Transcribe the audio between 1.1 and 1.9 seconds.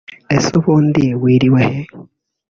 wiriwe he